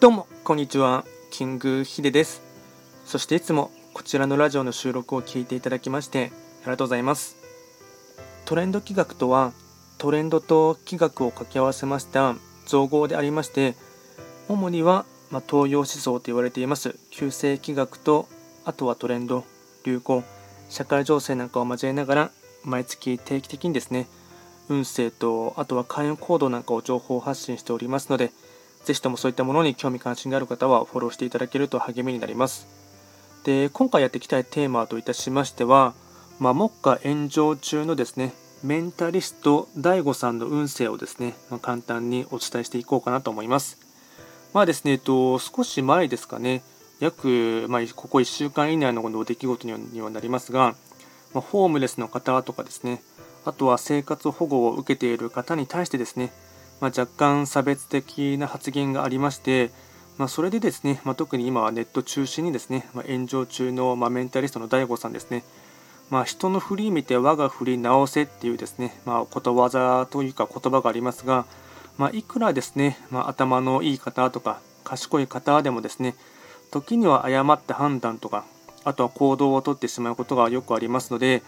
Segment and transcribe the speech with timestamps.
[0.00, 1.04] どうもこんにちは。
[1.30, 2.40] キングヒデです。
[3.04, 7.36] そしていつもこちらのラジオの収録を聞いていただきましてありがとうございます。
[8.46, 9.52] トレンド企画とは
[9.98, 13.74] トレンドと企画を掛け合わせました造語でありまして
[14.48, 18.26] 主には、まあ、東洋思想と言われています旧世企画と
[18.64, 19.44] あとはトレンド
[19.84, 20.24] 流行
[20.70, 22.30] 社会情勢なんかを交えながら
[22.64, 24.06] 毎月定期的にですね
[24.70, 28.32] 運勢とあとは開運行動なんかを情報発信しておりますので
[28.84, 32.66] ぜひともそういったものに興味関心がある方はフォローしていただけると励みになります。
[33.44, 35.94] で、今回やっていきたいテーマといたしましては、
[36.38, 43.78] まあ、目下炎上中のですね、メンタリスト DAIGO さんの運勢をですね、ま、簡単にお伝えしていこうかなと思います。
[44.52, 46.62] まあですね、えっと、少し前ですかね、
[46.98, 50.74] 約、まあ、ここ1週間以内の出来事にはなりますが、
[51.32, 53.02] まあ、ホームレスの方とかですね、
[53.44, 56.32] あとは生活保護を受けている方に対してですね、
[56.80, 59.70] まあ、若干差別的な発言がありまして、
[60.18, 65.44] まあ、それでですね、まあ、特に今はネット中心にですね、ま炎上中の、まメンタリストの DAIGO さんですね、
[66.10, 71.46] ま人の振り見て我が振り直せっていうですね、まことわざというか言葉がありますが、
[71.98, 76.14] まいくらですね、ま頭のいい方とか賢い方でもですね、
[76.70, 78.44] 時には誤った判断とか、
[78.84, 81.42] あとは行動をとってしまうことがよくありますので、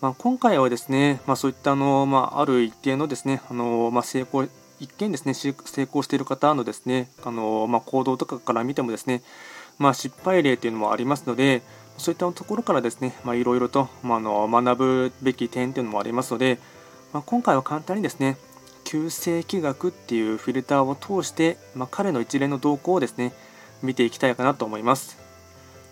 [0.00, 4.48] まあ、今回はですね、まあ、そういったあの、まあ、ある一定のですね、あのま成功
[4.80, 9.22] 一見ですね成功している方のですねあの、まあ、行動とかから見てもですね、
[9.78, 11.62] まあ、失敗例というのもありますので
[11.98, 16.58] そういったところからですねいろいろと、まあ、あの学ぶべき点というのもありますので、
[17.12, 18.38] まあ、今回は簡単にですね
[18.84, 23.32] 旧世紀学っていうフィルターを通して、まあ、彼の一連の動向をですね
[23.82, 25.18] 見ていきたいかなと思います。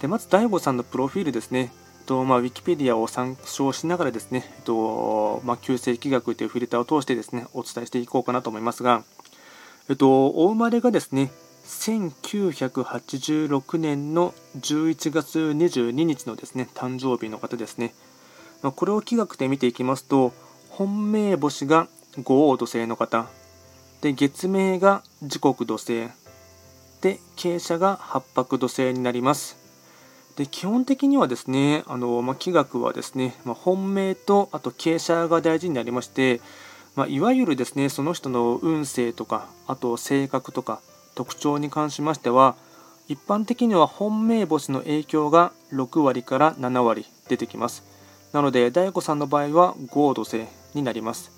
[0.01, 1.73] でまず DAIGO さんのプロフィールですね。
[2.09, 9.05] とまあ、ウィキペディアを参照しながらですね、えっとまあ、旧世紀学というフィルターを通してですねお伝えしていこうかなと思いますが、
[9.91, 11.31] えっと、お生まれがですね
[11.67, 17.93] 1986年の11月22日のですね誕生日の方ですね、
[18.63, 20.33] まあ、これを気学で見ていきますと
[20.71, 23.27] 本命星が五黄土星の方。
[24.01, 26.09] で月命が時刻土星。
[27.03, 29.58] で傾斜が八白土星になります。
[30.39, 36.41] で基本的にはですね、あのまあ、気学はですね、まあ、本命とあと傾斜が大事になりまして、
[36.95, 40.81] まあ、いわゆるですねその人の運勢とかあと性格とか
[41.17, 42.55] 特徴に関しましては
[43.09, 47.83] 一般的には本命星の影響が6割から7割出てきます。
[48.33, 50.45] なので大悟さんの場合は合土星
[50.75, 51.33] になります。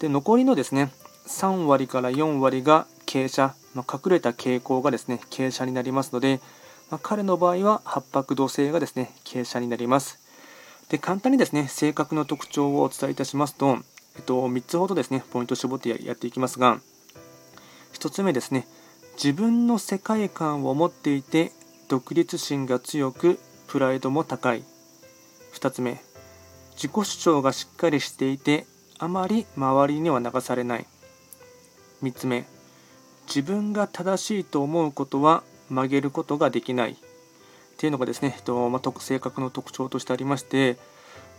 [0.00, 0.90] で残りのですね
[1.28, 6.40] 3割から4割が傾斜、まあ、隠れた傾向がですね傾斜になりますので
[6.90, 10.18] まあ、彼の場合は八白土星がですね傾斜になります。
[10.88, 13.78] で簡単にですね性格の特徴をお伝えいたしますと、
[14.16, 16.80] えっと、3つほどですねポイントを絞ってやっていきますが
[17.92, 18.66] 1つ目ですね
[19.12, 21.52] 自分の世界観を持っていて
[21.88, 24.64] 独立心が強くプライドも高い。
[25.54, 26.00] 2つ目
[26.72, 28.66] 自己主張がしっかりしていて
[28.98, 30.86] あまり周りには流されない。
[32.02, 32.46] 3つ目
[33.26, 36.92] 自分が正しいと思うことは曲げることができない。
[36.92, 36.96] っ
[37.78, 40.76] ていうのがですね、えっとまあ、性格の特徴としてありまして。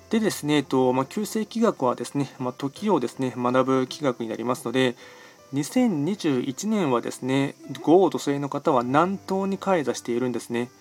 [0.10, 4.96] でですね、えっとまあ、旧世紀学はですね、まあ、時をですね学ぶ気学になりますので。
[5.54, 10.72] 2021年はですね豪土星の方は南東に開座しているんですね、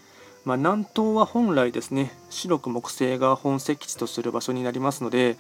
[0.45, 5.37] まあ、南東は本来ですね白く木星が本石地とする場所になりますので。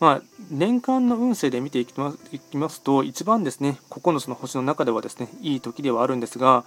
[0.00, 1.94] まあ、年間の運勢で見ていき
[2.56, 6.64] ますと一番ですね9つの星の中ではですねいい時ではあるんですが。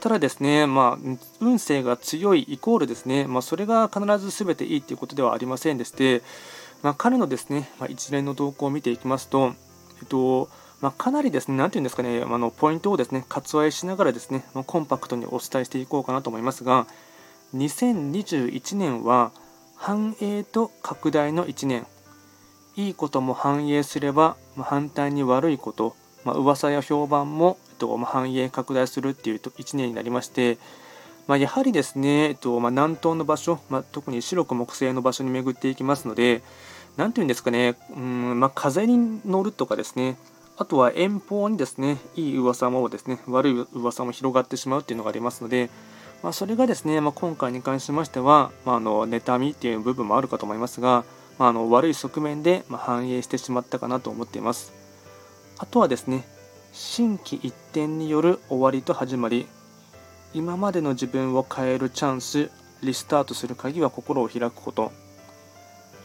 [0.00, 6.22] ただですね、まあ、運勢が強いイコールですね、まあ、それが必ず全ていいということではありませんでして、
[6.82, 9.54] まあ、彼のですね、まあ一連の動向を見ていきますと、
[10.00, 10.48] えっと
[10.80, 16.86] まあかなりですね、なんていうんですかね、あのポイントをですね、割愛しながらですね、まあコンパクトにお伝えしていこうかなと思いますが、
[17.56, 19.32] 2021年は
[19.74, 21.86] 繁栄と拡大の1年、
[22.76, 30.58] いいことも反映すれば、まあ反対に悪いこと、まあ、噂や評判も、とまあ、繁栄拡大するっていうと1年になりまして、
[31.26, 36.42] まあ、やはりですね、えっとまあ、南東の場所、まあ、特に白く木星の場所に巡っていきますので、
[36.96, 40.16] なんていうんですかね、うんまあ、風に乗るとかですね、
[40.56, 45.70] あとは遠方にですね、いい噂もですね、悪い噂も広がってしまうっていうのがありますので、
[46.22, 51.04] まあ、それがですね、まあ、今回に関しましては、まあ、あの妬みっていう部分もあるかと思いますが、
[51.38, 54.72] まあ、あの悪い側面でま反映してしまったかなと思っています。
[55.58, 56.26] あとはですね、
[56.72, 59.46] 心機一転による終わりと始まり、
[60.34, 62.50] 今までの自分を変えるチャンス、
[62.82, 64.92] リスタートする鍵は心を開くこと。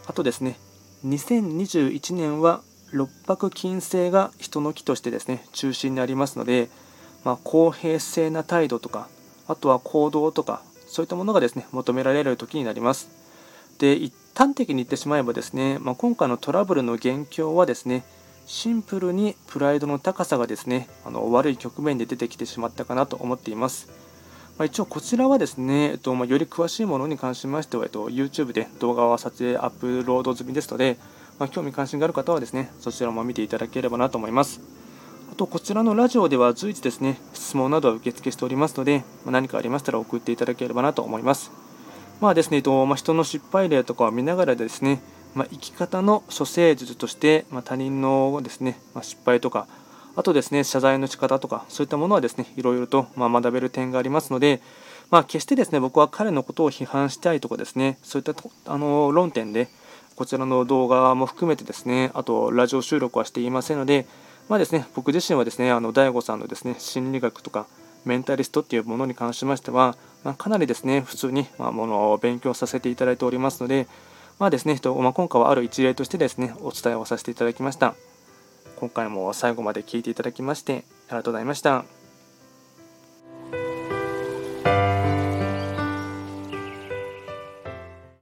[0.07, 0.57] あとですね、
[1.05, 2.61] 2021年は
[2.91, 6.69] 六白金星が人の木としてですね、中心にありますので、
[7.23, 9.07] まあ、公平性な態度とか
[9.47, 13.09] あとは行動とかそういったものがですね求められる時になります
[13.79, 18.03] で一端的に言ってしまえばですね、まあ、今回のトラブルの元凶はですね
[18.45, 23.87] シンプルにプライドの高さがですねあの悪い局面で出てきてしまったかなと思っています。
[24.57, 30.97] まあ、一応こちらはですね、えっとまあ、より詳しいものに関しましては、えっと、YouTube で動画は撮影アップロード済みですので、
[31.39, 34.61] まあ、興味関心がある方はですねそちらも見ていただければなと思います。
[35.31, 41.49] あとこちらのラジオでは随時ですね質問などは受付しておりますので、ま、何かありましたら送っていただければなと思います。
[42.21, 45.01] まあですね、えっとま、人の失敗例とかを見ながらですね、
[45.35, 49.67] まあ、生き方の処世術として、まあ、他人のですね、まあ、失敗とか
[50.15, 54.61] あとですね謝罪の仕方とかそういったものはですねいろいろとま学べる点がありますので、
[55.09, 58.35] まあ、決してですね僕は彼のことを批判したいとかですねそういった
[58.71, 59.69] あの論点で
[60.15, 64.05] こちらの動画も含めてですねあとラジオ収録はしていませんので、
[64.47, 67.65] まあですね、僕自身はですねあの DAIGO さんのですね心理学とか
[68.05, 73.87] メンタリストっていうものに関しましては、まあ、かなりですね普通に、まものを勉強させていただいておりますので、
[74.39, 77.95] まあですね、まあ、今回はある一例としてですね、お伝えをさせていただきました。
[78.77, 82.02] 今回も最後まで聞いていただきまして、ありがとうございました。